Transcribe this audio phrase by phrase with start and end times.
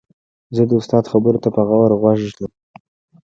[0.55, 2.51] زه د استاد خبرو ته په غور غوږ ږدم.